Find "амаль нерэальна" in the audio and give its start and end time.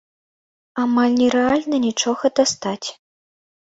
0.85-1.77